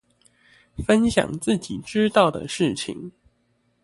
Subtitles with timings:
[0.83, 3.11] 分享自己知道的事情